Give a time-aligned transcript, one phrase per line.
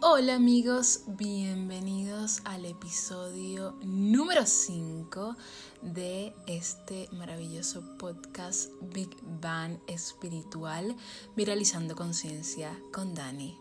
[0.00, 5.34] Hola amigos, bienvenidos al episodio número 5
[5.82, 9.10] de este maravilloso podcast Big
[9.42, 10.94] Bang Espiritual,
[11.34, 13.58] Viralizando Conciencia con Dani.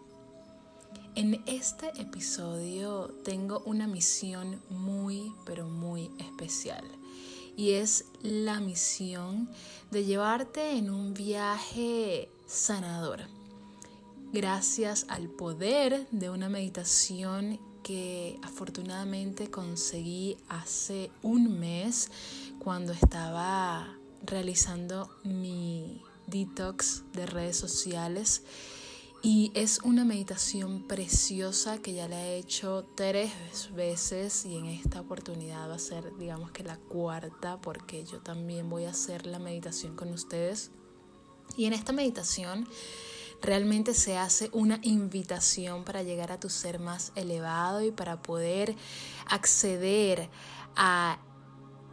[1.16, 6.86] En este episodio tengo una misión muy, pero muy especial
[7.56, 9.50] y es la misión
[9.90, 13.37] de llevarte en un viaje sanador
[14.34, 22.12] gracias al poder de una meditación que afortunadamente conseguí hace un mes
[22.60, 28.44] cuando estaba realizando mi detox de redes sociales.
[29.24, 33.32] Y es una meditación preciosa que ya la he hecho tres
[33.76, 38.70] veces y en esta oportunidad va a ser digamos que la cuarta porque yo también
[38.70, 40.72] voy a hacer la meditación con ustedes.
[41.56, 42.68] Y en esta meditación
[43.42, 48.76] realmente se hace una invitación para llegar a tu ser más elevado y para poder
[49.28, 50.30] acceder
[50.76, 51.20] a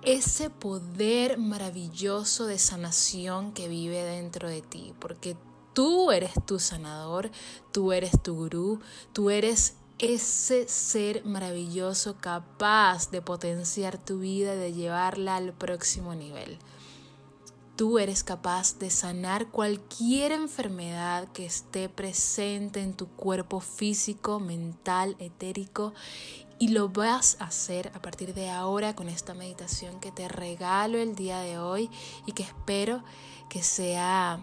[0.03, 5.37] ese poder maravilloso de sanación que vive dentro de ti, porque
[5.73, 7.31] tú eres tu sanador,
[7.73, 8.81] tú eres tu gurú,
[9.13, 16.15] tú eres ese ser maravilloso capaz de potenciar tu vida y de llevarla al próximo
[16.15, 16.59] nivel.
[17.77, 25.17] Tú eres capaz de sanar cualquier enfermedad que esté presente en tu cuerpo físico, mental,
[25.19, 25.93] etérico
[26.61, 30.99] y lo vas a hacer a partir de ahora con esta meditación que te regalo
[30.99, 31.91] el día de hoy
[32.27, 33.03] y que espero
[33.49, 34.39] que sea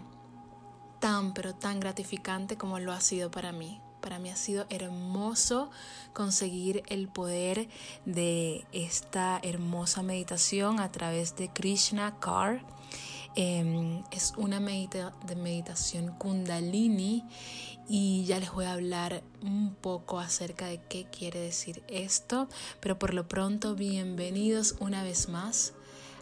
[1.00, 3.80] tan pero tan gratificante como lo ha sido para mí.
[4.02, 5.70] Para mí ha sido hermoso
[6.12, 7.70] conseguir el poder
[8.04, 12.62] de esta hermosa meditación a través de Krishna Kar
[13.34, 17.24] Em, es una medita de meditación kundalini
[17.88, 22.48] y ya les voy a hablar un poco acerca de qué quiere decir esto,
[22.80, 25.72] pero por lo pronto bienvenidos una vez más.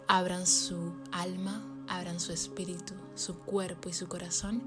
[0.07, 4.61] Abran su alma, abran su espíritu, su cuerpo y su corazón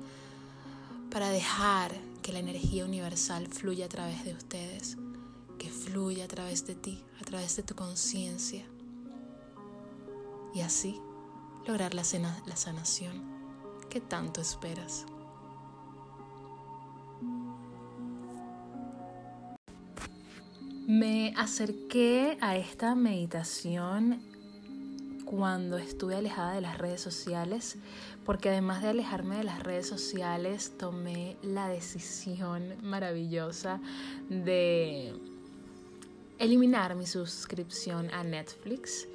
[1.10, 1.92] para dejar
[2.22, 4.98] que la energía universal fluya a través de ustedes,
[5.58, 8.66] que fluya a través de ti, a través de tu conciencia.
[10.54, 11.00] Y así
[11.66, 12.02] lograr la,
[12.46, 13.22] la sanación
[13.88, 15.06] que tanto esperas.
[20.86, 24.20] Me acerqué a esta meditación
[25.24, 27.78] cuando estuve alejada de las redes sociales,
[28.24, 33.80] porque además de alejarme de las redes sociales, tomé la decisión maravillosa
[34.28, 35.14] de
[36.38, 39.08] eliminar mi suscripción a Netflix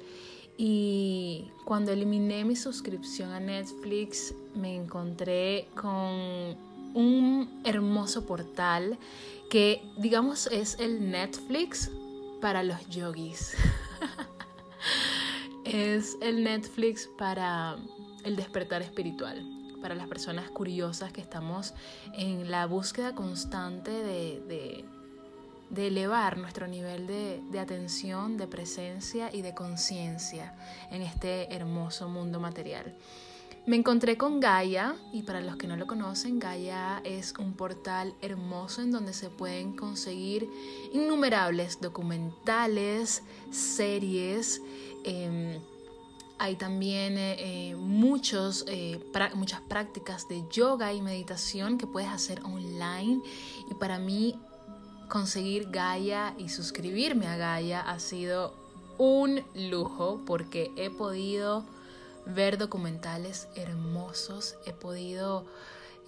[0.62, 6.54] y cuando eliminé mi suscripción a Netflix me encontré con
[6.92, 8.98] un hermoso portal
[9.48, 11.90] que digamos es el Netflix
[12.42, 13.56] para los yogis.
[15.64, 17.78] es el Netflix para
[18.24, 19.42] el despertar espiritual,
[19.80, 21.72] para las personas curiosas que estamos
[22.12, 24.99] en la búsqueda constante de de
[25.76, 30.54] elevar nuestro nivel de, atención, de presencia y de conciencia
[30.90, 32.94] en este hermoso mundo material.
[33.66, 38.14] Me encontré con Gaia y para los que no lo conocen, Gaia es un portal
[38.22, 40.48] hermoso en donde se pueden conseguir
[40.92, 44.62] innumerables documentales, series.
[45.04, 45.60] Em,
[46.38, 48.98] hay también eh, eh, muchos, eh,
[49.34, 53.20] muchas prácticas de yoga y meditación que puedes hacer online.
[53.70, 54.38] Y para mí
[55.10, 58.54] conseguir Gaia y suscribirme a Gaia ha sido
[58.96, 61.66] un lujo porque he podido
[62.24, 65.44] ver documentales hermosos, he podido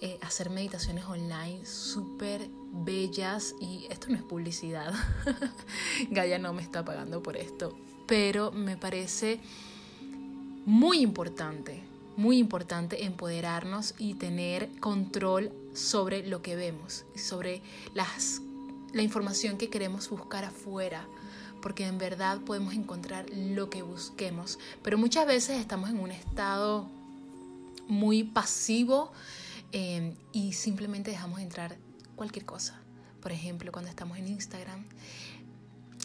[0.01, 4.93] eh, hacer meditaciones online súper bellas y esto no es publicidad,
[6.09, 7.77] Gaia no me está pagando por esto,
[8.07, 9.39] pero me parece
[10.65, 11.83] muy importante,
[12.15, 17.61] muy importante empoderarnos y tener control sobre lo que vemos, sobre
[17.93, 18.41] las
[18.93, 21.07] la información que queremos buscar afuera,
[21.61, 26.87] porque en verdad podemos encontrar lo que busquemos, pero muchas veces estamos en un estado
[27.87, 29.11] muy pasivo
[29.71, 31.77] eh, y simplemente dejamos entrar
[32.15, 32.79] cualquier cosa.
[33.21, 34.85] Por ejemplo, cuando estamos en Instagram,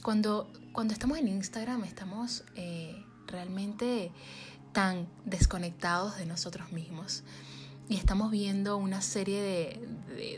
[0.02, 4.11] cuando, cuando estamos en Instagram estamos eh, realmente
[4.73, 7.25] tan desconectados de nosotros mismos
[7.88, 9.81] y estamos viendo una serie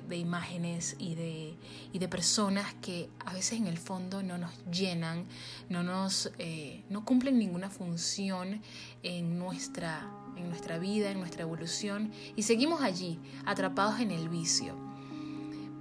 [0.08, 1.56] de, imágenes y de,
[1.92, 5.24] de, personas que a veces en el fondo no nos llenan,
[5.68, 8.60] no, nos, eh, no cumplen ninguna función
[9.02, 14.76] en nuestra, en nuestra vida, en nuestra evolución y seguimos allí, atrapados en el vicio.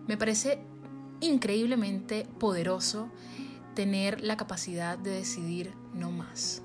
[0.07, 0.60] Me parece
[1.21, 3.12] increíblemente poderoso
[3.75, 6.63] tener la capacidad de decidir no más.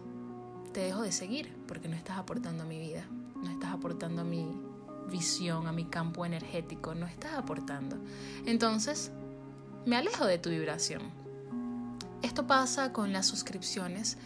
[0.73, 3.07] Te dejo de seguir porque no estás aportando a mi vida,
[3.43, 4.64] no estás aportando a mi
[5.11, 7.97] visión, a mi campo energético, no estás aportando.
[8.47, 9.11] Entonces,
[9.87, 11.03] me alejo de tu vibración.
[12.23, 14.17] Esto pasa con las suscripciones,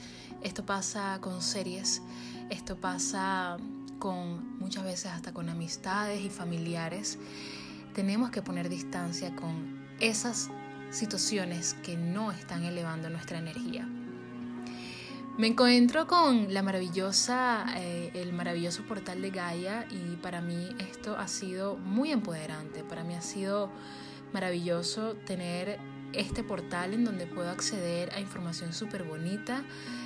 [0.43, 2.01] esto pasa con series,
[2.49, 3.57] esto pasa
[3.99, 7.19] con muchas veces hasta con amistades y familiares.
[7.95, 10.49] Tenemos que poner distancia con esas
[10.91, 13.89] situaciones que no están elevando nuestra energía.
[15.39, 21.17] Me encuentro con la maravillosa, eh, el maravilloso portal de Gaia y para mí esto
[21.17, 22.83] ha sido muy empoderante.
[22.83, 23.71] Para mí ha sido
[24.33, 25.79] maravilloso tener
[26.13, 29.63] este portal en donde puedo acceder a información súper bonita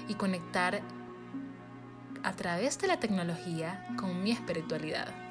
[0.07, 0.83] y conectar
[2.23, 5.22] a través de la tecnología con mi espiritualidad.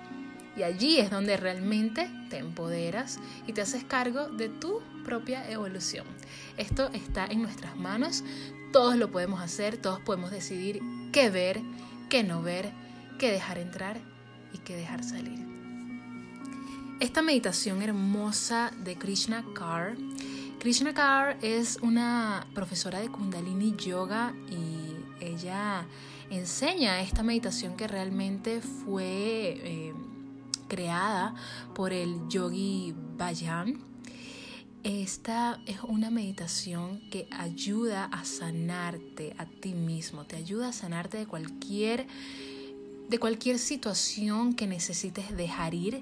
[0.56, 6.06] Y allí es donde realmente te empoderas y te haces cargo de tu propia evolución.
[6.58, 8.24] Esto está en nuestras manos,
[8.72, 10.82] todos lo podemos hacer, todos podemos decidir
[11.12, 11.62] qué ver,
[12.10, 12.72] qué no ver,
[13.18, 13.98] qué dejar entrar
[14.54, 15.40] y qué dejar salir.
[17.00, 19.96] Esta meditación hermosa de Krishna Kar.
[20.60, 25.88] Krishna Kar es una profesora de Kundalini Yoga y ella
[26.30, 29.94] enseña esta meditación que realmente fue eh,
[30.72, 31.36] creada
[31.76, 33.78] por el yogi Bayan.
[34.84, 41.18] Esta es una meditación que ayuda a sanarte a ti mismo, te ayuda a sanarte
[41.18, 42.08] de cualquier
[43.10, 46.02] de cualquier situación que necesites dejar ir,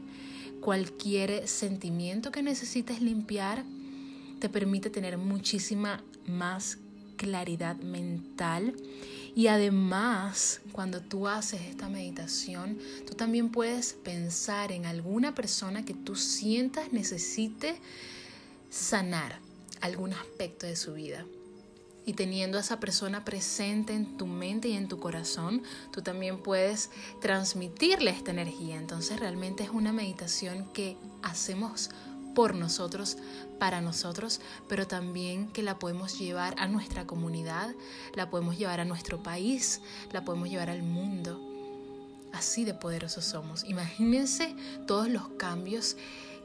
[0.62, 3.65] cualquier sentimiento que necesites limpiar,
[4.39, 6.77] te permite tener muchísima más
[7.18, 8.75] claridad mental
[9.39, 12.77] y además, cuando tú haces esta meditación,
[13.07, 17.80] tú también puedes pensar en alguna persona que tú sientas necesite
[18.69, 19.39] sanar
[19.80, 21.25] algún aspecto de su vida.
[22.06, 25.63] Y teniendo a esa persona presente en tu mente y en tu corazón,
[25.94, 26.89] tú también puedes
[27.21, 28.75] transmitirle esta energía.
[28.75, 31.91] Entonces realmente es una meditación que hacemos
[32.39, 33.18] por nosotros,
[33.59, 34.39] para nosotros,
[34.69, 37.75] pero también que la podemos llevar a nuestra comunidad,
[38.15, 39.81] la podemos llevar a nuestro país,
[40.13, 41.38] la podemos llevar al mundo.
[42.31, 43.65] Así de poderosos somos.
[43.65, 44.56] Imagínense
[44.88, 45.97] todos los cambios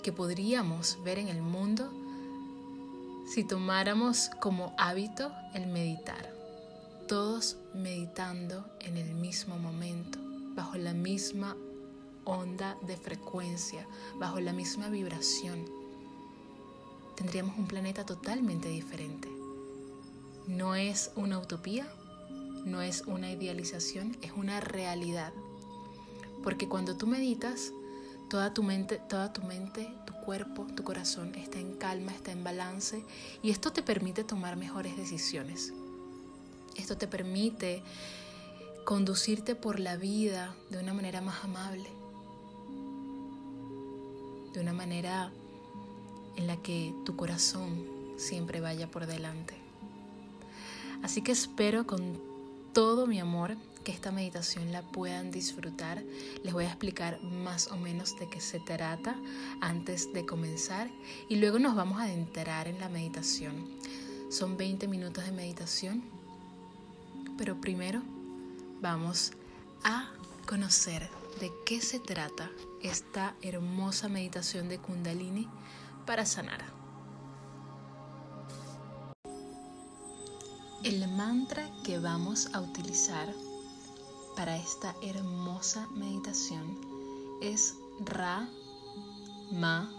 [0.02, 1.88] que podríamos ver en el mundo
[3.32, 6.34] si tomáramos como hábito el meditar.
[7.06, 10.18] Todos meditando en el mismo momento,
[10.56, 11.56] bajo la misma
[12.24, 13.86] onda de frecuencia,
[14.18, 15.83] bajo la misma vibración,
[17.16, 19.28] tendríamos un planeta totalmente diferente.
[20.46, 21.86] No es una utopía,
[22.64, 25.32] no es una idealización, es una realidad.
[26.42, 27.72] Porque cuando tú meditas,
[28.28, 32.44] toda tu mente, toda tu mente, tu cuerpo, tu corazón está en calma, está en
[32.44, 33.04] balance
[33.42, 35.72] y esto te permite tomar mejores decisiones.
[36.76, 37.82] Esto te permite
[38.84, 41.88] conducirte por la vida de una manera más amable,
[44.52, 45.32] de una manera
[46.36, 47.84] en la que tu corazón
[48.16, 49.54] siempre vaya por delante.
[51.02, 52.20] Así que espero con
[52.72, 56.02] todo mi amor que esta meditación la puedan disfrutar.
[56.42, 59.14] Les voy a explicar más o menos de qué se trata
[59.60, 60.90] antes de comenzar
[61.28, 63.68] y luego nos vamos a adentrar en la meditación.
[64.30, 66.02] Son 20 minutos de meditación,
[67.36, 68.02] pero primero
[68.80, 69.32] vamos
[69.84, 70.10] a
[70.46, 71.08] conocer
[71.40, 72.50] de qué se trata
[72.82, 75.48] esta hermosa meditación de Kundalini
[76.06, 76.64] para sanar.
[80.82, 83.32] El mantra que vamos a utilizar
[84.36, 86.78] para esta hermosa meditación
[87.40, 88.48] es Ra,
[89.52, 89.90] Ma,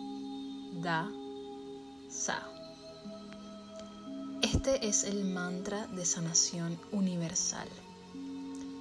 [0.82, 1.10] Da,
[2.10, 2.48] Sa.
[4.42, 7.68] Este es el mantra de sanación universal.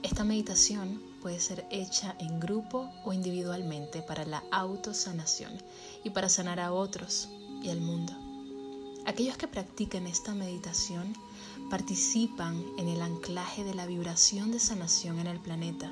[0.02, 5.56] Esta meditación puede ser hecha en grupo o individualmente para la autosanación
[6.04, 7.30] y para sanar a otros
[7.62, 8.12] y al mundo.
[9.06, 11.14] Aquellos que practican esta meditación
[11.70, 15.90] participan en el anclaje de la vibración de sanación en el planeta.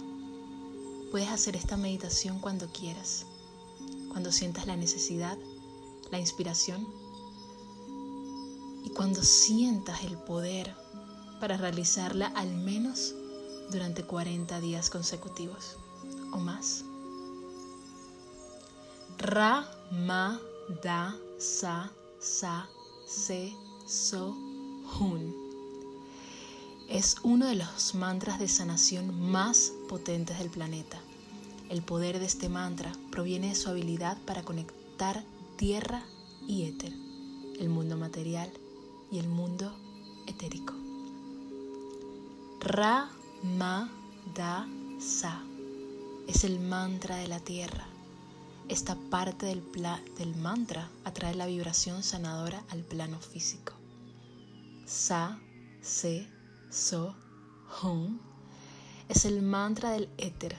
[1.10, 3.24] Puedes hacer esta meditación cuando quieras,
[4.10, 5.38] cuando sientas la necesidad,
[6.10, 6.86] la inspiración
[8.84, 10.74] y cuando sientas el poder
[11.40, 13.14] para realizarla al menos
[13.72, 15.76] durante 40 días consecutivos
[16.32, 16.84] o más.
[19.18, 20.40] Ra, ma,
[20.82, 22.68] da, sa, sa,
[23.06, 23.52] se,
[23.86, 24.36] so,
[24.98, 25.34] hun.
[26.88, 30.98] Es uno de los mantras de sanación más potentes del planeta.
[31.68, 35.24] El poder de este mantra proviene de su habilidad para conectar
[35.56, 36.02] tierra
[36.46, 36.92] y éter,
[37.58, 38.50] el mundo material
[39.10, 39.72] y el mundo
[40.26, 40.74] etérico.
[42.60, 43.10] Ra,
[43.42, 43.90] Ma,
[44.34, 44.66] Da,
[45.00, 45.42] Sa
[46.28, 47.86] es el mantra de la tierra.
[48.68, 49.62] Esta parte del,
[50.16, 53.72] del mantra atrae la vibración sanadora al plano físico.
[54.86, 55.38] Sa,
[55.80, 56.26] Se,
[56.70, 57.14] So,
[57.82, 58.20] Hum
[59.08, 60.56] es el mantra del éter.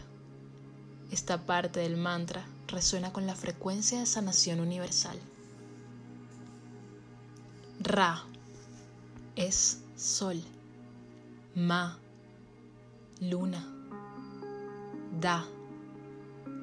[1.12, 5.18] Esta parte del mantra resuena con la frecuencia de sanación universal.
[7.80, 8.24] Ra
[9.36, 10.40] es sol,
[11.56, 11.98] Ma,
[13.30, 13.66] luna,
[15.20, 15.46] Da,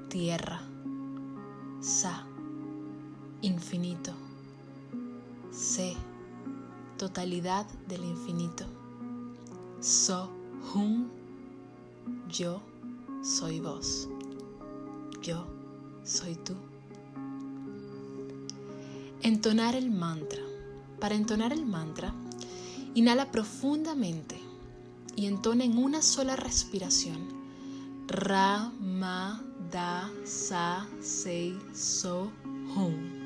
[0.09, 0.61] tierra,
[1.81, 2.26] Sa,
[3.40, 4.12] infinito,
[5.50, 5.95] Se,
[6.99, 8.64] totalidad del infinito,
[9.81, 10.31] So,
[10.75, 11.09] Hum,
[12.29, 12.61] yo
[13.23, 14.09] soy vos,
[15.23, 15.47] yo
[16.05, 16.55] soy tú.
[19.23, 20.43] Entonar el mantra.
[21.00, 22.12] Para entonar el mantra,
[22.95, 24.50] inhala profundamente
[25.17, 27.29] y entona en una sola respiración.
[28.07, 32.31] Ra, ma, da, sa, sei, so,
[32.75, 33.21] hum.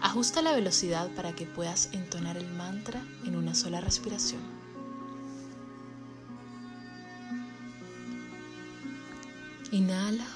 [0.00, 4.40] Ajusta la velocidad para que puedas entonar el mantra en una sola respiración.
[9.72, 10.26] Inhala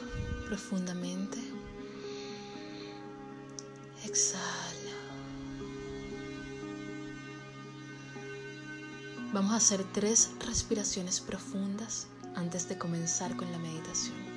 [0.48, 1.38] profundamente.
[4.04, 4.81] Exhala.
[9.32, 14.31] Vamos a hacer tres respiraciones profundas antes de comenzar con la meditación.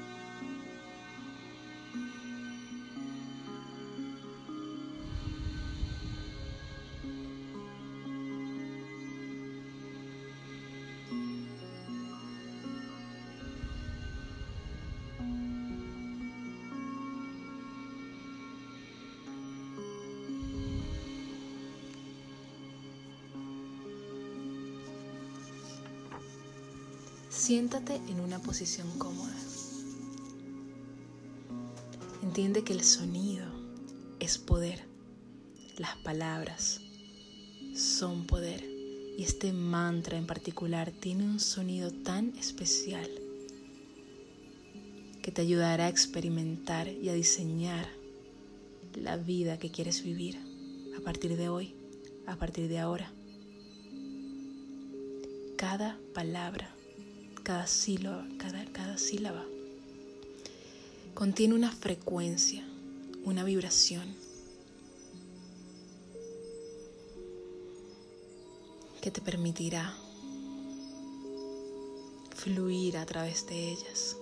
[28.10, 29.36] En una posición cómoda.
[32.24, 33.46] Entiende que el sonido
[34.20, 34.84] es poder.
[35.78, 36.82] Las palabras
[37.76, 38.64] son poder.
[39.18, 43.10] Y este mantra en particular tiene un sonido tan especial
[45.22, 47.88] que te ayudará a experimentar y a diseñar
[48.96, 50.38] la vida que quieres vivir
[50.98, 51.74] a partir de hoy,
[52.28, 53.12] a partir de ahora.
[55.58, 56.76] Cada palabra
[57.46, 59.46] cada sílaba, cada, cada sílaba
[61.14, 62.68] contiene una frecuencia,
[63.24, 64.16] una vibración
[69.00, 69.96] que te permitirá
[72.36, 74.18] fluir a través de ellas.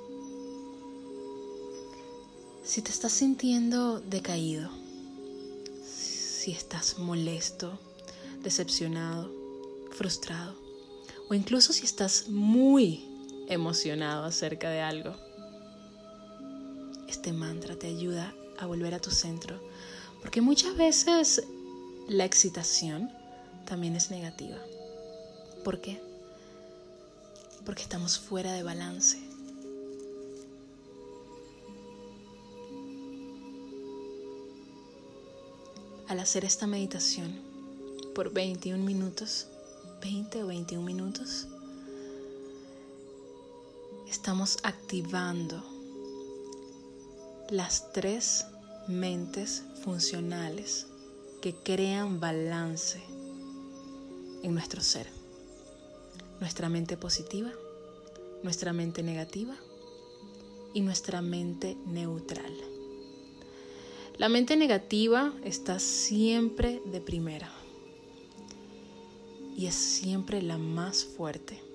[2.66, 4.70] Si te estás sintiendo decaído,
[5.86, 7.80] si estás molesto,
[8.44, 9.32] decepcionado,
[9.92, 10.56] frustrado,
[11.30, 13.13] o incluso si estás muy
[13.48, 15.16] emocionado acerca de algo.
[17.08, 19.60] Este mantra te ayuda a volver a tu centro,
[20.22, 21.44] porque muchas veces
[22.08, 23.10] la excitación
[23.66, 24.58] también es negativa.
[25.64, 26.02] ¿Por qué?
[27.66, 29.20] Porque estamos fuera de balance.
[36.08, 37.40] Al hacer esta meditación
[38.14, 39.48] por 21 minutos,
[40.02, 41.48] 20 o 21 minutos,
[44.14, 45.64] estamos activando
[47.50, 48.46] las tres
[48.88, 50.86] mentes funcionales
[51.42, 53.02] que crean balance
[54.44, 55.08] en nuestro ser.
[56.40, 57.50] Nuestra mente positiva,
[58.44, 59.56] nuestra mente negativa
[60.76, 62.54] y nuestra mente neutral.
[64.20, 67.52] La mente negativa está siempre de primera
[69.58, 71.73] y es siempre la más fuerte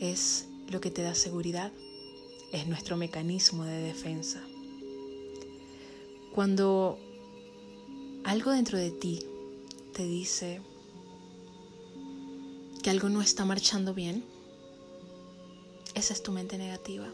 [0.00, 1.72] es lo que te da seguridad,
[2.52, 4.42] es nuestro mecanismo de defensa.
[6.34, 6.98] Cuando
[8.24, 9.24] algo dentro de ti
[9.92, 10.60] te dice
[12.82, 14.24] que algo no está marchando bien,
[15.94, 17.08] esa es tu mente negativa.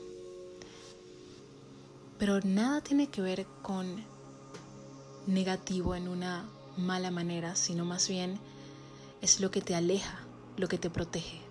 [2.19, 4.05] Pero nada tiene que ver con
[5.27, 8.39] negativo en una mala manera, sino más bien
[9.23, 10.19] es lo que te aleja,
[10.57, 11.44] lo que te protege.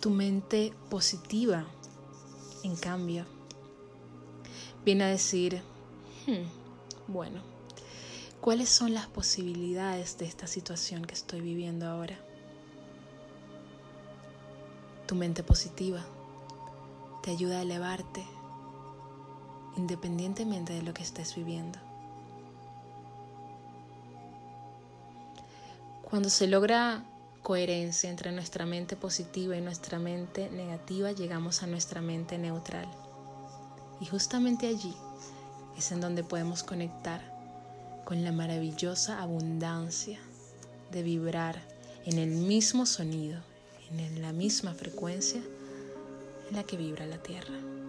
[0.00, 1.66] Tu mente positiva,
[2.62, 3.26] en cambio,
[4.84, 5.62] viene a decir,
[6.26, 7.42] hmm, bueno,
[8.40, 12.18] ¿cuáles son las posibilidades de esta situación que estoy viviendo ahora?
[15.10, 16.04] tu mente positiva,
[17.20, 18.24] te ayuda a elevarte
[19.76, 21.80] independientemente de lo que estés viviendo.
[26.08, 27.02] Cuando se logra
[27.42, 32.88] coherencia entre nuestra mente positiva y nuestra mente negativa, llegamos a nuestra mente neutral.
[34.00, 34.94] Y justamente allí
[35.76, 37.20] es en donde podemos conectar
[38.04, 40.18] con la maravillosa abundancia
[40.90, 41.62] de vibrar
[42.04, 43.40] en el mismo sonido,
[43.90, 45.40] en la misma frecuencia
[46.48, 47.79] en la que vibra la Tierra.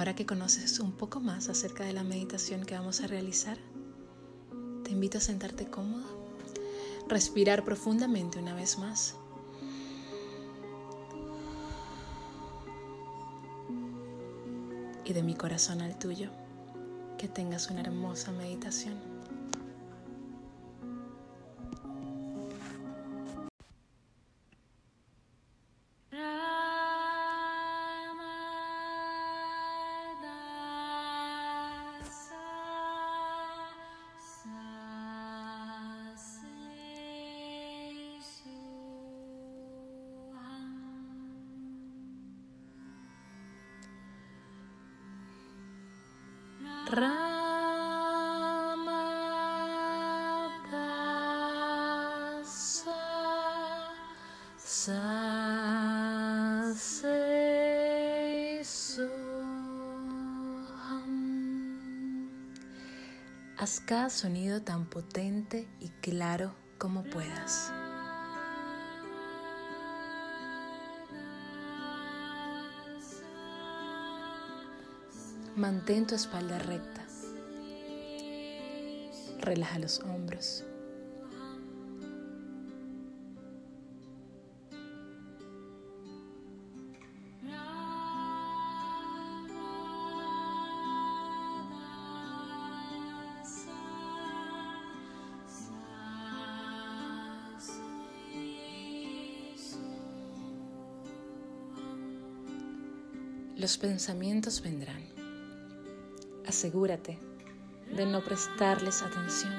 [0.00, 3.58] Ahora que conoces un poco más acerca de la meditación que vamos a realizar,
[4.82, 6.06] te invito a sentarte cómodo,
[7.06, 9.14] respirar profundamente una vez más.
[15.04, 16.30] Y de mi corazón al tuyo,
[17.18, 19.09] que tengas una hermosa meditación.
[63.60, 67.70] Haz cada sonido tan potente y claro como puedas.
[75.56, 77.04] Mantén tu espalda recta.
[79.40, 80.64] Relaja los hombros.
[103.70, 105.00] Los pensamientos vendrán.
[106.44, 107.20] Asegúrate
[107.94, 109.54] de no prestarles atención.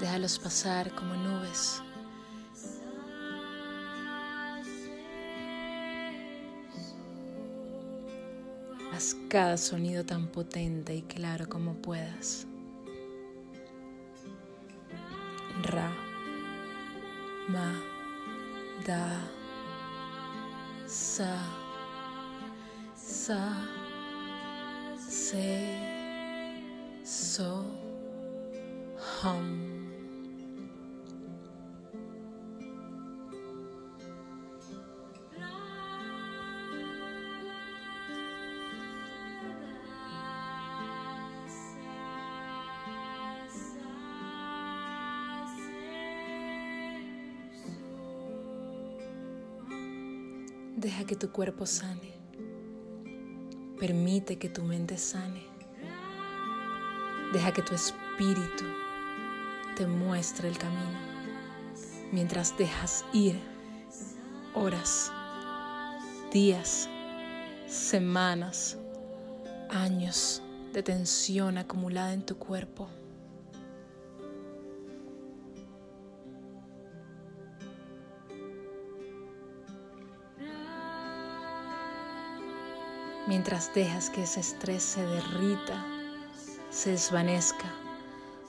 [0.00, 1.82] Déjalos pasar como nubes.
[8.94, 12.46] Haz cada sonido tan potente y claro como puedas.
[50.84, 52.12] Deja que tu cuerpo sane.
[53.80, 55.42] Permite que tu mente sane.
[57.32, 58.66] Deja que tu espíritu
[59.76, 60.98] te muestre el camino
[62.12, 63.40] mientras dejas ir
[64.52, 65.10] horas,
[66.30, 66.90] días,
[67.66, 68.76] semanas,
[69.70, 70.42] años
[70.74, 72.90] de tensión acumulada en tu cuerpo.
[83.26, 85.84] Mientras dejas que ese estrés se derrita,
[86.70, 87.72] se desvanezca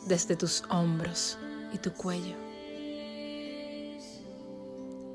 [0.08, 1.38] desde tus hombros
[1.74, 2.36] y tu cuello.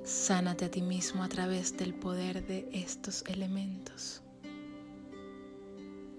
[0.05, 4.23] Sánate a ti mismo a través del poder de estos elementos.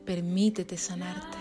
[0.05, 1.40] Permítete sanarte.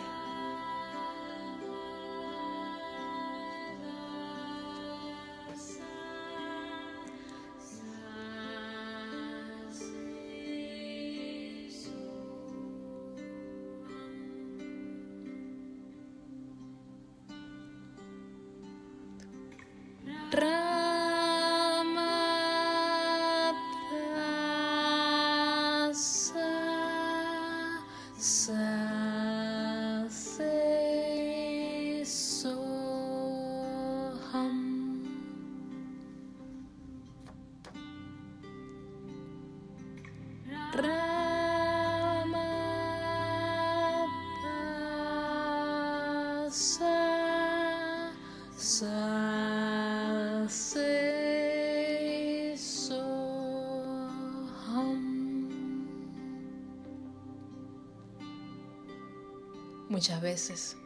[60.00, 60.76] Muchas veces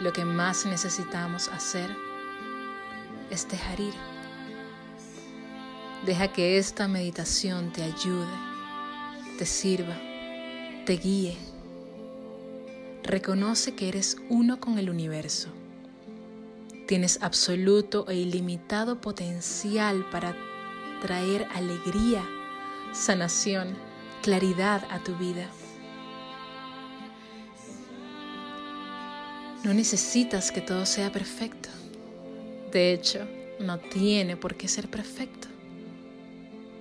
[0.00, 1.96] lo que más necesitamos hacer
[3.30, 3.94] es dejar ir.
[6.04, 8.26] Deja que esta meditación te ayude,
[9.38, 9.94] te sirva,
[10.86, 11.36] te guíe.
[13.04, 15.50] Reconoce que eres uno con el universo.
[16.88, 20.34] Tienes absoluto e ilimitado potencial para
[21.00, 22.28] traer alegría,
[22.92, 23.76] sanación,
[24.20, 25.48] claridad a tu vida.
[29.62, 31.68] No necesitas que todo sea perfecto.
[32.72, 33.26] De hecho,
[33.58, 35.48] no tiene por qué ser perfecto.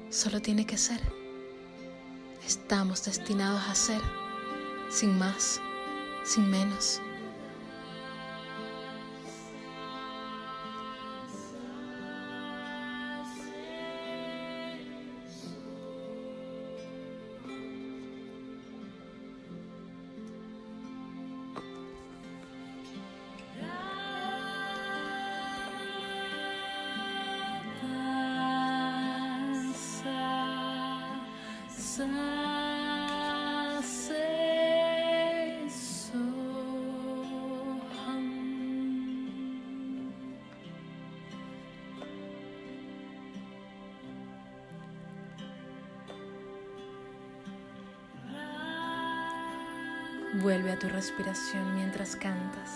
[0.10, 1.02] Solo tiene que ser.
[2.48, 4.02] Estamos destinados a ser,
[4.90, 5.60] sin más,
[6.24, 7.02] sin menos.
[50.80, 52.72] Tu respiración mientras cantas.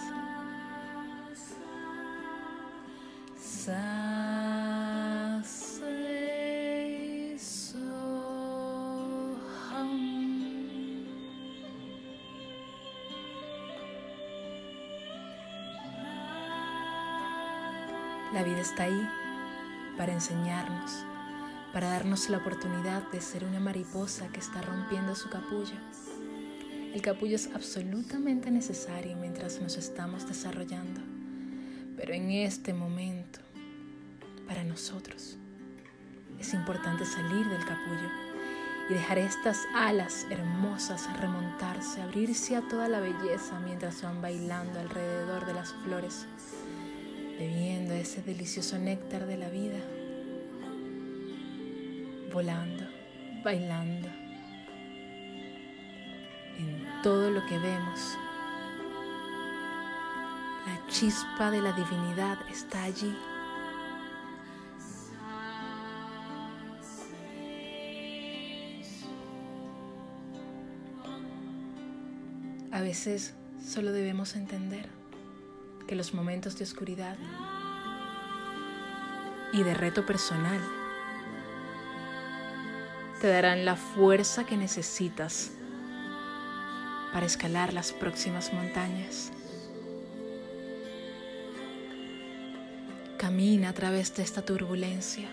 [18.34, 19.10] La vida está ahí
[19.98, 21.06] para enseñarnos,
[21.72, 25.76] para darnos la oportunidad de ser una mariposa que está rompiendo su capullo.
[26.94, 31.02] El capullo es absolutamente necesario mientras nos estamos desarrollando,
[31.98, 33.40] pero en este momento,
[34.48, 35.38] para nosotros,
[36.40, 38.10] es importante salir del capullo
[38.90, 45.46] y dejar estas alas hermosas remontarse, abrirse a toda la belleza mientras van bailando alrededor
[45.46, 46.28] de las flores
[47.38, 49.80] bebiendo ese delicioso néctar de la vida,
[52.32, 52.86] volando,
[53.44, 54.23] bailando.
[57.04, 58.18] Todo lo que vemos,
[60.66, 63.14] la chispa de la divinidad está allí.
[72.72, 74.88] A veces solo debemos entender
[75.86, 77.18] que los momentos de oscuridad
[79.52, 80.62] y de reto personal
[83.20, 85.52] te darán la fuerza que necesitas
[87.14, 89.32] para escalar las próximas montañas.
[93.18, 95.30] Camina a través de esta turbulencia.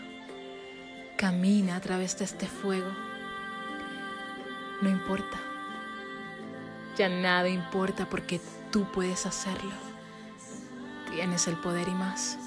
[1.16, 2.90] Camina a través de este fuego.
[4.82, 5.40] No importa.
[6.96, 8.40] Ya nada importa porque
[8.70, 9.72] tú puedes hacerlo.
[11.10, 12.38] Tienes el poder y más.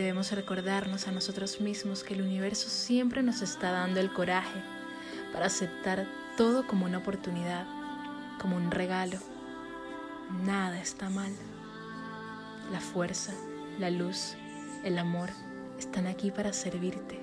[0.00, 4.62] Debemos recordarnos a nosotros mismos que el universo siempre nos está dando el coraje
[5.30, 6.06] para aceptar
[6.38, 7.66] todo como una oportunidad,
[8.40, 9.18] como un regalo.
[10.46, 11.30] Nada está mal.
[12.72, 13.34] La fuerza,
[13.78, 14.36] la luz,
[14.84, 15.28] el amor
[15.78, 17.20] están aquí para servirte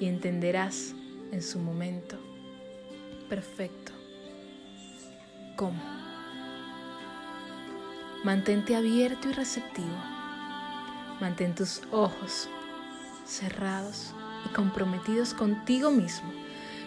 [0.00, 0.92] y entenderás
[1.30, 2.18] en su momento
[3.28, 3.92] perfecto
[5.54, 5.80] cómo.
[8.24, 10.19] Mantente abierto y receptivo
[11.20, 12.48] Mantén tus ojos
[13.26, 14.14] cerrados
[14.46, 16.32] y comprometidos contigo mismo,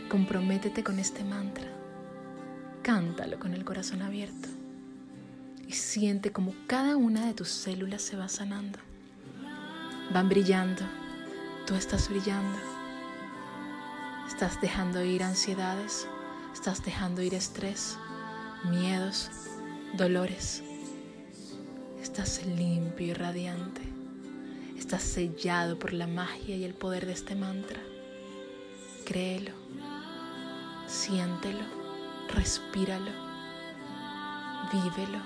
[0.10, 1.67] comprométete con este mantra.
[2.82, 4.50] Cántalo con el corazón abierto
[5.67, 8.80] y siente como cada una de tus células se va sanando.
[10.13, 10.84] Van brillando,
[11.65, 12.58] tú estás brillando.
[14.28, 16.08] Estás dejando ir ansiedades,
[16.54, 17.98] estás dejando ir estrés,
[18.69, 19.30] miedos,
[19.96, 20.63] dolores.
[22.02, 23.92] Estás limpio y radiante.
[24.84, 27.80] Estás sellado por la magia y el poder de este mantra.
[29.06, 29.54] Créelo,
[30.88, 31.63] siéntelo,
[32.28, 33.10] respíralo,
[34.74, 35.19] vívelo.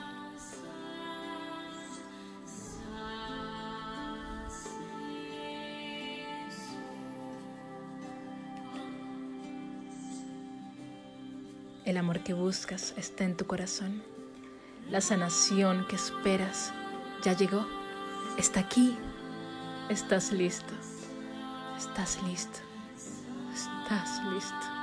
[11.84, 14.04] El amor que buscas está en tu corazón.
[14.92, 16.72] La sanación que esperas
[17.24, 17.66] ya llegó.
[18.38, 18.96] Está aquí.
[19.90, 20.74] Estás listo.
[21.78, 22.60] Estás listo.
[23.54, 24.77] Estás listo.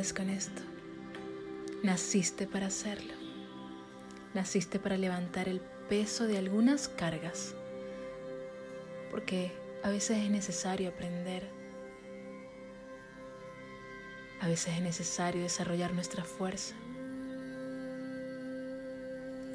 [0.00, 0.62] Con esto.
[1.82, 3.12] Naciste para hacerlo.
[4.32, 5.60] Naciste para levantar el
[5.90, 7.54] peso de algunas cargas.
[9.10, 9.52] Porque
[9.84, 11.46] a veces es necesario aprender.
[14.40, 16.74] A veces es necesario desarrollar nuestra fuerza.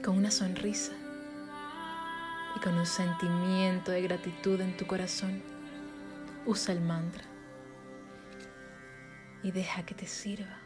[0.04, 0.92] Con una sonrisa
[2.56, 5.42] y con un sentimiento de gratitud en tu corazón,
[6.46, 7.35] usa el mantra
[9.46, 10.58] y deja que te sirva.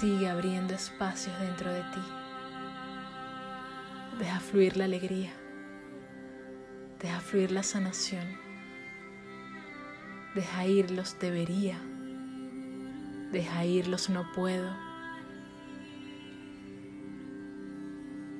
[0.00, 2.02] Sigue abriendo espacios dentro de ti.
[4.18, 5.30] Deja fluir la alegría.
[7.00, 8.26] Deja fluir la sanación.
[10.34, 11.78] Deja ir los debería.
[13.30, 14.68] Deja ir los no puedo.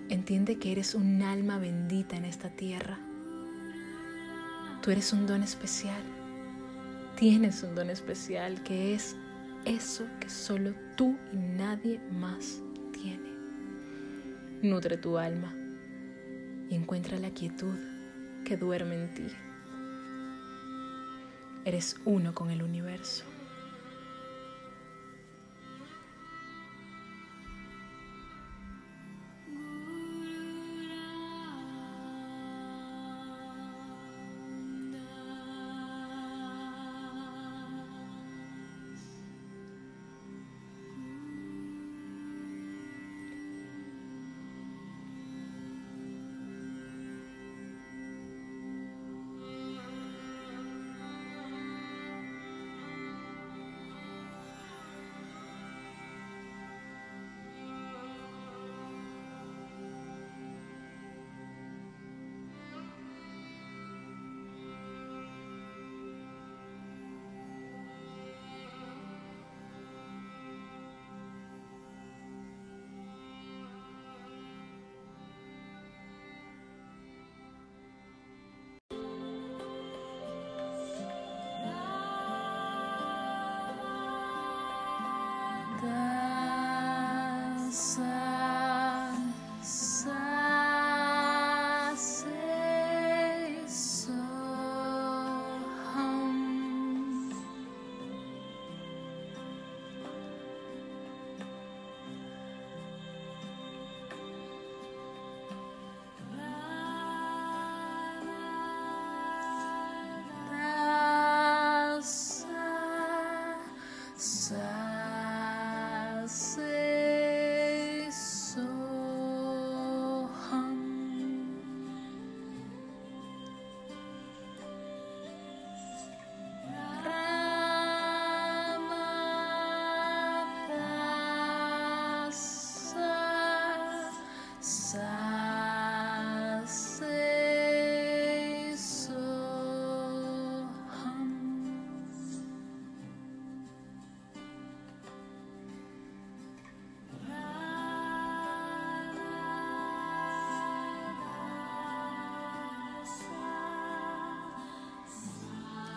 [0.09, 2.99] Entiende que eres un alma bendita en esta tierra
[4.83, 6.03] Tú eres un don especial.
[7.16, 9.14] Tienes un don especial que es
[9.64, 12.61] eso que solo tú y nadie más
[12.92, 13.31] tiene.
[14.61, 15.55] Nutre tu alma
[16.68, 17.79] y encuentra la quietud
[18.45, 19.27] que duerme en ti.
[21.64, 23.32] Eres uno con el universo.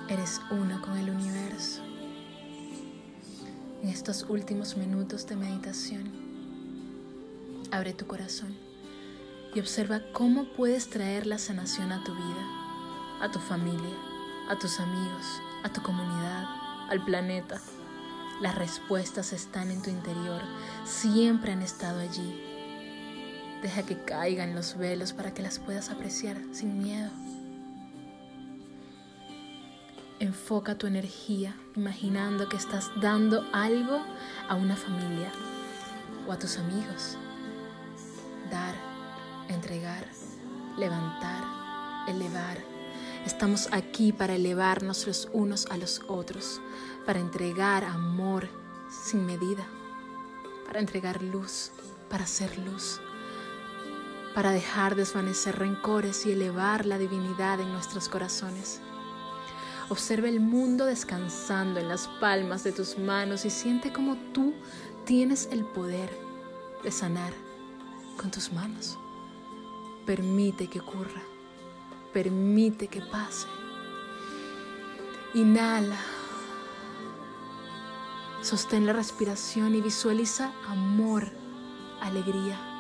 [0.08, 1.82] Eres uno con el universo.
[3.82, 6.12] En estos últimos minutos de meditación,
[7.72, 8.56] abre tu corazón
[9.56, 13.96] y observa cómo puedes traer la sanación a tu vida, a tu familia,
[14.48, 16.46] a tus amigos, a tu comunidad,
[16.88, 17.60] al planeta.
[18.42, 20.44] Las respuestas están en tu interior,
[20.84, 22.44] siempre han estado allí.
[23.64, 27.10] Deja que caigan los velos para que las puedas apreciar sin miedo.
[30.20, 34.00] Enfoca tu energía imaginando que estás dando algo
[34.48, 35.30] a una familia
[36.26, 37.18] o a tus amigos.
[38.50, 38.74] Dar,
[39.50, 40.06] entregar,
[40.78, 41.44] levantar,
[42.08, 42.58] elevar.
[43.26, 46.62] Estamos aquí para elevarnos los unos a los otros,
[47.06, 48.48] para entregar amor
[48.90, 49.68] sin medida,
[50.66, 51.72] para entregar luz,
[52.10, 53.02] para hacer luz,
[54.34, 58.80] para dejar desvanecer rencores y elevar la divinidad en nuestros corazones.
[59.90, 64.54] Observa el mundo descansando en las palmas de tus manos y siente como tú
[65.06, 66.10] tienes el poder
[66.84, 67.34] de sanar
[68.18, 68.98] con tus manos.
[70.06, 71.22] Permite que ocurra.
[72.14, 73.48] Permite que pase.
[75.36, 76.00] Inhala.
[78.42, 81.32] Sostén la respiración y visualiza amor,
[82.02, 82.75] alegría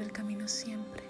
[0.00, 1.02] el camino siempre.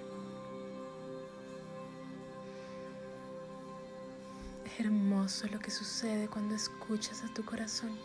[4.64, 7.96] Es hermoso lo que sucede cuando escuchas a tu corazón.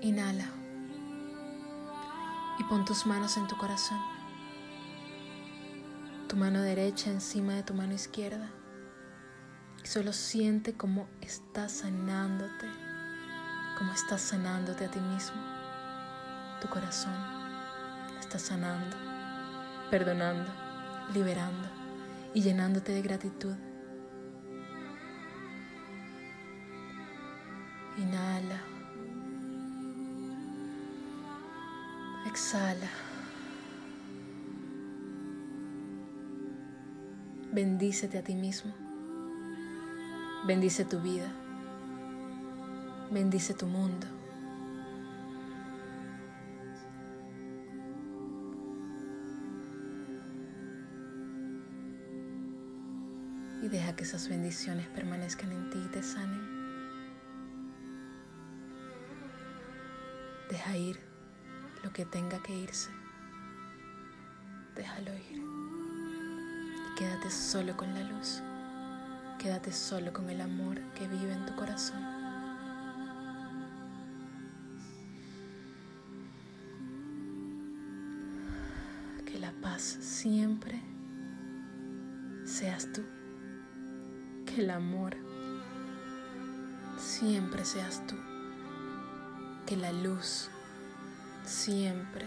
[0.00, 0.48] Inhala
[2.58, 3.98] y pon tus manos en tu corazón.
[6.28, 8.50] Tu mano derecha encima de tu mano izquierda.
[9.82, 12.66] Solo siente cómo estás sanándote,
[13.78, 15.57] cómo estás sanándote a ti mismo.
[16.60, 17.14] Tu corazón
[18.18, 18.96] está sanando,
[19.90, 20.50] perdonando,
[21.14, 21.68] liberando
[22.34, 23.54] y llenándote de gratitud.
[27.96, 28.60] Inhala.
[32.26, 32.90] Exhala.
[37.52, 38.72] Bendícete a ti mismo.
[40.46, 41.30] Bendice tu vida.
[43.10, 44.17] Bendice tu mundo.
[53.70, 56.40] Deja que esas bendiciones permanezcan en ti y te sanen.
[60.48, 60.98] Deja ir
[61.84, 62.88] lo que tenga que irse.
[64.74, 65.36] Déjalo ir.
[65.36, 68.42] Y quédate solo con la luz.
[69.38, 72.02] Quédate solo con el amor que vive en tu corazón.
[79.26, 80.80] Que la paz siempre
[82.46, 83.02] seas tú.
[84.58, 85.16] El amor
[86.98, 88.16] siempre seas tú.
[89.66, 90.50] Que la luz
[91.44, 92.26] siempre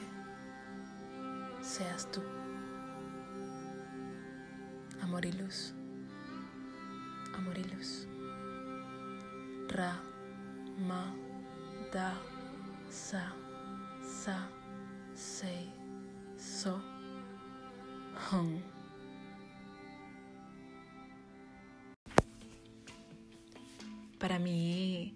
[1.61, 2.21] seas tú.
[5.01, 5.73] Amor y luz
[7.41, 8.07] amor y luz.
[9.69, 9.99] Ra,
[10.87, 11.13] ma,
[11.91, 12.13] da,
[12.89, 13.33] sa,
[14.03, 14.47] sa,
[15.15, 15.71] sei,
[16.37, 16.81] so,
[18.31, 18.61] hum.
[24.21, 25.15] Para mí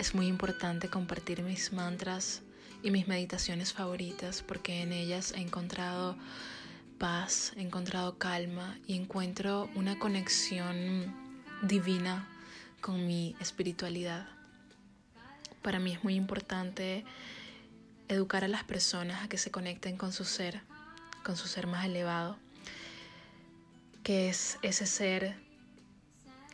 [0.00, 2.42] es muy importante compartir mis mantras
[2.82, 6.16] y mis meditaciones favoritas porque en ellas he encontrado
[6.98, 11.14] paz, he encontrado calma y encuentro una conexión
[11.62, 12.28] divina
[12.80, 14.26] con mi espiritualidad.
[15.62, 17.04] Para mí es muy importante
[18.08, 20.60] educar a las personas a que se conecten con su ser,
[21.24, 22.36] con su ser más elevado,
[24.02, 25.49] que es ese ser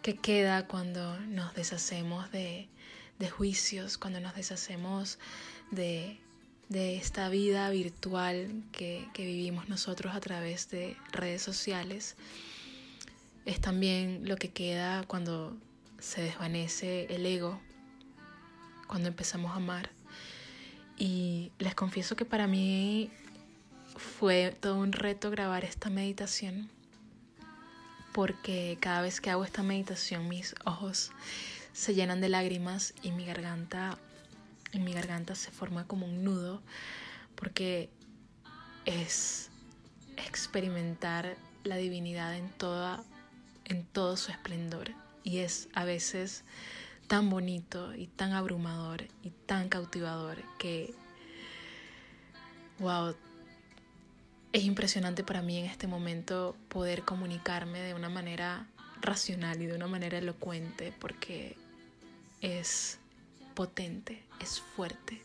[0.06, 2.68] que queda cuando nos deshacemos de,
[3.36, 5.18] juicios, cuando nos deshacemos
[5.72, 6.20] de,
[6.70, 12.14] esta vida virtual que vivimos nosotros a través de redes sociales
[13.46, 15.56] es también lo que queda cuando
[15.98, 17.60] se desvanece el ego,
[18.86, 19.90] cuando empezamos a amar.
[20.96, 23.10] Y les confieso que para mí
[23.96, 26.70] fue todo un reto grabar esta meditación
[28.16, 31.12] porque cada vez que hago esta meditación mis ojos
[31.74, 33.98] se llenan de lágrimas y mi garganta
[34.72, 36.62] mi garganta se forma como un nudo
[37.34, 37.90] porque
[38.86, 39.50] es
[40.16, 43.04] experimentar la divinidad en toda
[43.66, 44.92] en todo su esplendor.
[45.22, 46.42] Y es a veces
[47.08, 50.94] tan bonito y tan abrumador y tan cautivador que
[52.78, 53.14] wow
[54.56, 58.66] es impresionante para mí en este momento poder comunicarme de una manera
[59.02, 61.58] racional y de una manera elocuente porque
[62.40, 62.96] es
[63.54, 65.20] potente, es fuerte.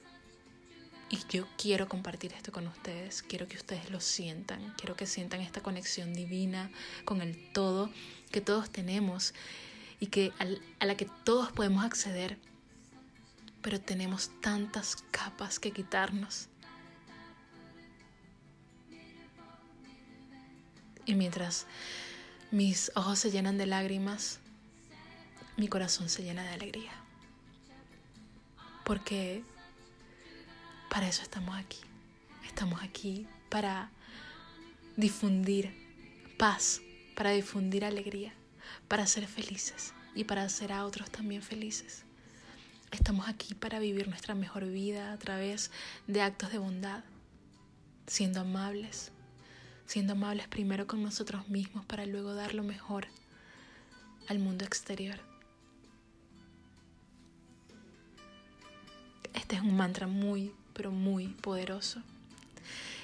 [1.10, 5.40] Y yo quiero compartir esto con ustedes, quiero que ustedes lo sientan, quiero que sientan
[5.40, 6.70] esta conexión divina
[7.06, 7.90] con el todo
[8.32, 9.34] que todos tenemos
[10.02, 10.34] y que
[10.82, 12.38] a la que todos podemos acceder,
[13.62, 16.50] pero tenemos tantas capas que quitarnos
[21.06, 21.66] Y mientras
[22.52, 24.40] mis ojos se llenan de lágrimas,
[25.58, 26.92] mi corazón se llena de alegría.
[28.84, 29.44] Porque
[30.90, 31.80] para eso estamos aquí.
[32.46, 33.92] Estamos aquí para
[34.98, 35.74] difundir
[36.38, 36.82] paz,
[37.16, 38.34] para difundir alegría,
[38.88, 42.04] para ser felices y para hacer a otros también felices.
[42.92, 45.72] Estamos aquí para vivir nuestra mejor vida a través
[46.08, 47.04] de actos de bondad,
[48.08, 49.14] siendo amables,
[49.92, 53.08] siendo amables primero con nosotros mismos para luego dar lo mejor
[54.30, 55.20] al mundo exterior.
[59.34, 62.02] Este es un mantra muy, pero muy poderoso.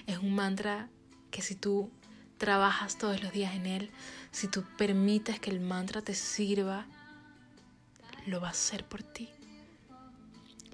[0.06, 0.88] Es un mantra
[1.30, 1.92] que si tú
[2.38, 3.92] trabajas todos los días en él,
[4.32, 6.86] si tú permites que el mantra te sirva,
[8.28, 9.28] lo va a hacer por ti.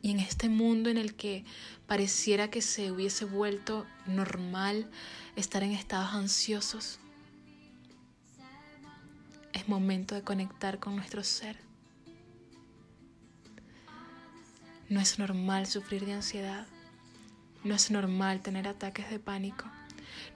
[0.03, 1.45] Y en este mundo en el que
[1.87, 4.91] pareciera que se hubiese vuelto normal
[5.37, 6.99] estar en estados ansiosos,
[9.53, 11.57] es momento de conectar con nuestro ser.
[14.89, 16.67] No es normal sufrir de ansiedad.
[17.63, 19.65] No es normal tener ataques de pánico.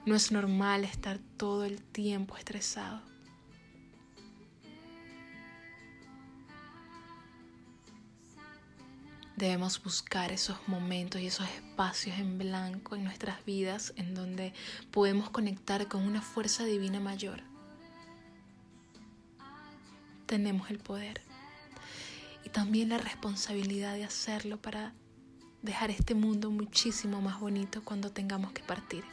[0.06, 3.02] No es normal estar todo el tiempo estresado.
[9.38, 14.52] Debemos buscar esos momentos y esos espacios en blanco en nuestras vidas en donde
[14.90, 17.42] podemos conectar con una fuerza divina mayor.
[20.26, 21.20] Tenemos el poder
[22.44, 24.92] y también la responsabilidad de hacerlo para
[25.62, 29.04] dejar este mundo muchísimo más bonito cuando tengamos que partir.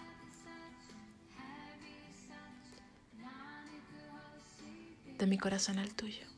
[5.19, 6.34] De mi corazón al tuyo.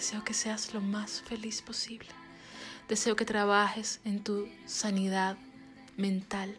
[0.00, 2.08] Deseo que seas lo más feliz posible.
[2.88, 5.36] Deseo que trabajes en tu sanidad
[5.98, 6.56] mental,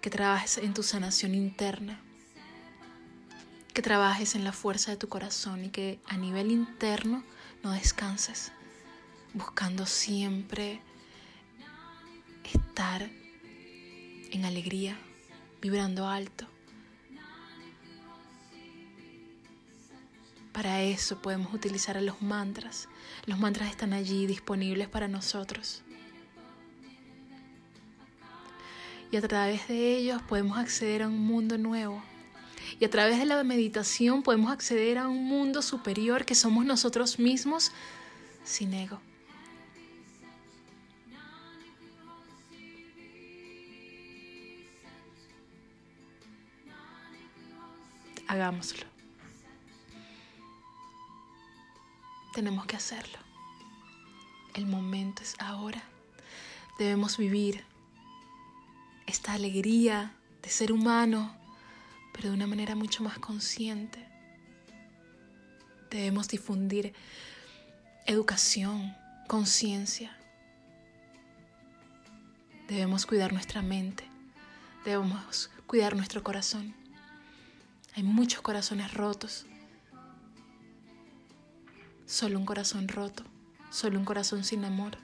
[0.00, 2.00] que trabajes en tu sanación interna,
[3.74, 7.22] que trabajes en la fuerza de tu corazón y que a nivel interno
[7.62, 8.50] no descanses,
[9.34, 10.80] buscando siempre
[12.50, 13.10] estar
[14.30, 14.96] en alegría,
[15.60, 16.46] vibrando alto
[20.60, 22.86] Para eso podemos utilizar a los mantras.
[23.24, 25.80] Los mantras están allí disponibles para nosotros.
[29.10, 32.02] Y a través de ellos podemos acceder a un mundo nuevo.
[32.78, 37.18] Y a través de la meditación podemos acceder a un mundo superior que somos nosotros
[37.18, 37.72] mismos
[38.44, 39.00] sin ego.
[48.26, 48.89] Hagámoslo.
[52.32, 53.18] Tenemos que hacerlo.
[54.54, 55.82] El momento es ahora.
[56.78, 57.64] Debemos vivir
[59.06, 61.34] esta alegría de ser humano,
[62.12, 64.06] pero de una manera mucho más consciente.
[65.90, 66.94] Debemos difundir
[68.06, 68.96] educación,
[69.28, 70.16] conciencia.
[72.68, 74.04] Debemos cuidar nuestra mente.
[74.84, 76.74] Debemos cuidar nuestro corazón.
[77.96, 79.46] Hay muchos corazones rotos
[82.10, 83.22] Solo un corazón roto,
[83.70, 84.98] solo un corazón sin amor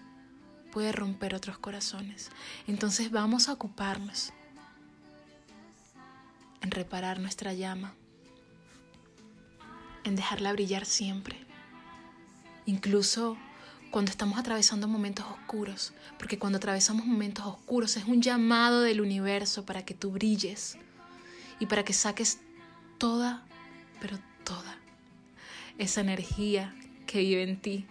[0.72, 2.30] puede romper otros corazones.
[2.66, 4.32] Entonces vamos a ocuparnos
[6.62, 7.94] en reparar nuestra llama,
[10.02, 11.46] en dejarla brillar siempre,
[12.64, 13.36] incluso
[13.92, 19.64] cuando estamos atravesando momentos oscuros, porque cuando atravesamos momentos oscuros es un llamado del universo
[19.64, 20.76] para que tú brilles
[21.60, 22.40] y para que saques
[22.98, 23.44] toda,
[24.00, 24.76] pero toda
[25.78, 26.74] esa energía
[27.06, 27.86] que vive en ti.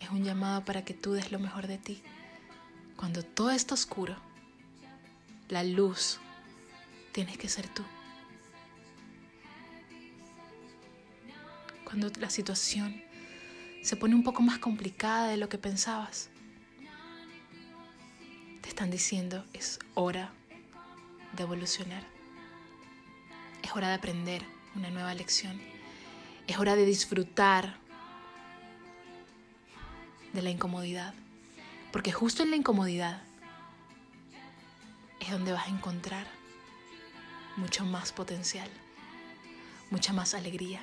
[0.00, 2.02] Es un llamado para que tú des lo mejor de ti.
[2.96, 4.16] Cuando todo está oscuro,
[5.48, 6.20] la luz
[7.12, 7.82] tienes que ser tú.
[11.84, 13.02] Cuando la situación
[13.82, 16.30] se pone un poco más complicada de lo que pensabas,
[18.60, 20.32] te están diciendo es hora
[21.36, 22.04] de evolucionar.
[23.62, 24.42] Es hora de aprender
[24.74, 25.60] una nueva lección.
[26.46, 27.76] Es hora de disfrutar
[30.32, 31.14] de la incomodidad.
[31.92, 33.22] Porque justo en la incomodidad
[35.20, 36.26] es donde vas a encontrar
[37.56, 38.68] mucho más potencial,
[39.90, 40.80] mucha más alegría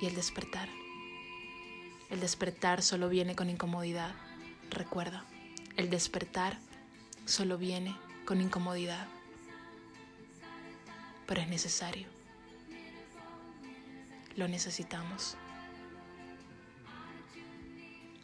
[0.00, 0.68] y el despertar.
[2.10, 4.14] El despertar solo viene con incomodidad.
[4.70, 5.24] Recuerda,
[5.76, 6.58] el despertar
[7.24, 9.06] solo viene con incomodidad.
[11.26, 12.19] Pero es necesario.
[14.36, 15.36] Lo necesitamos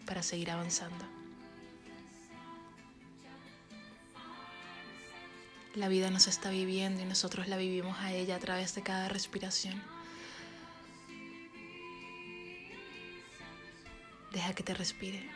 [0.07, 1.05] para seguir avanzando.
[5.75, 9.09] La vida nos está viviendo y nosotros la vivimos a ella a través de cada
[9.09, 9.83] respiración.
[14.33, 15.29] Deja que te respire.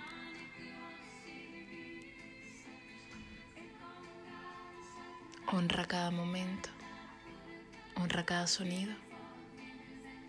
[5.53, 6.71] Honra cada momento.
[7.97, 8.95] Honra cada sonido.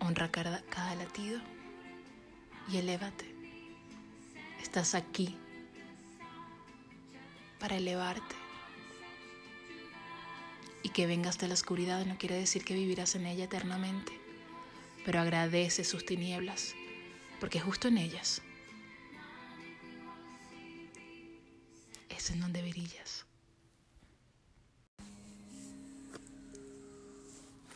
[0.04, 1.40] Honra cada, latido.
[2.68, 3.32] Y elévate.
[4.60, 5.36] Estás aquí
[7.60, 8.34] para elevarte.
[10.82, 14.12] Y que vengas de la oscuridad no quiere decir que vivirás en ella eternamente,
[15.04, 16.74] pero agradece sus tinieblas,
[17.38, 18.42] porque justo en ellas
[22.08, 23.24] es en donde brillas.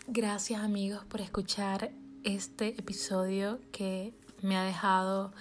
[0.09, 1.93] Gracias amigos por escuchar
[2.27, 4.13] este episodio que
[4.43, 5.33] me ha dejado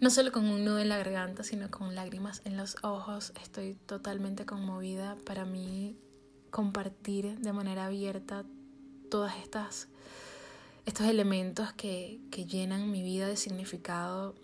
[0.00, 3.32] no solo con un nudo en la garganta, sino con lágrimas en los ojos.
[3.42, 5.16] Estoy totalmente conmovida.
[5.26, 5.96] Para mí,
[6.50, 8.44] compartir de manera abierta
[9.10, 9.88] todas estas
[10.86, 14.34] estos elementos que, que llenan mi vida de significado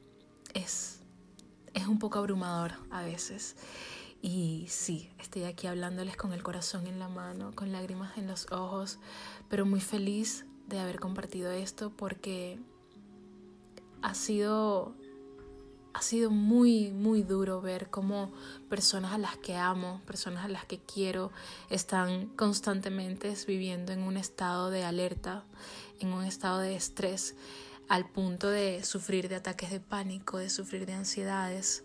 [0.54, 1.00] es,
[1.74, 3.56] es un poco abrumador a veces.
[4.20, 8.50] Y sí, estoy aquí hablándoles con el corazón en la mano, con lágrimas en los
[8.50, 8.98] ojos,
[9.48, 12.58] pero muy feliz de haber compartido esto porque
[14.02, 14.94] ha sido
[15.98, 18.30] ha sido muy, muy duro ver cómo
[18.68, 21.32] personas a las que amo, personas a las que quiero,
[21.70, 25.44] están constantemente viviendo en un estado de alerta,
[25.98, 27.34] en un estado de estrés,
[27.88, 31.82] al punto de sufrir de ataques de pánico, de sufrir de ansiedades.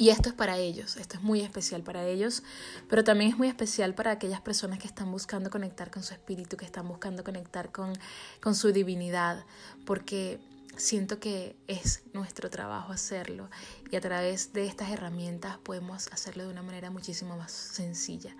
[0.00, 2.42] Y esto es para ellos, esto es muy especial para ellos,
[2.88, 6.56] pero también es muy especial para aquellas personas que están buscando conectar con su espíritu,
[6.56, 7.92] que están buscando conectar con,
[8.40, 9.44] con su divinidad,
[9.84, 10.40] porque
[10.74, 13.50] siento que es nuestro trabajo hacerlo
[13.90, 18.34] y a través de estas herramientas podemos hacerlo de una manera muchísimo más sencilla.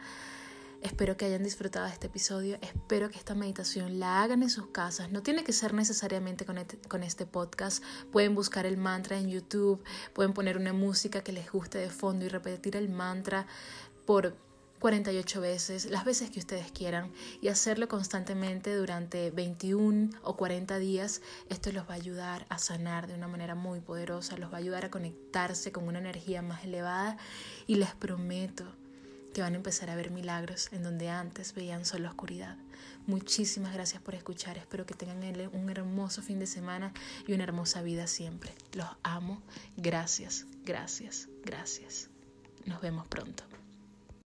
[0.83, 4.69] Espero que hayan disfrutado de este episodio, espero que esta meditación la hagan en sus
[4.69, 9.19] casas, no tiene que ser necesariamente con este, con este podcast, pueden buscar el mantra
[9.19, 13.47] en YouTube, pueden poner una música que les guste de fondo y repetir el mantra
[14.07, 14.39] por
[14.81, 17.13] 48 veces, las veces que ustedes quieran
[17.43, 21.21] y hacerlo constantemente durante 21 o 40 días,
[21.51, 24.61] esto los va a ayudar a sanar de una manera muy poderosa, los va a
[24.61, 27.19] ayudar a conectarse con una energía más elevada.
[27.67, 28.65] Y les prometo
[29.33, 32.57] que van a empezar a ver milagros en donde antes veían solo oscuridad.
[33.07, 35.21] Muchísimas gracias por escuchar, espero que tengan
[35.53, 36.93] un hermoso fin de semana
[37.27, 38.53] y una hermosa vida siempre.
[38.73, 39.43] Los amo,
[39.77, 42.09] gracias, gracias, gracias.
[42.67, 43.50] Nos vemos pronto.